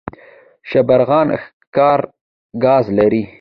[0.69, 1.27] شبرغان
[1.73, 2.01] ښار
[2.63, 3.23] ګاز لري؟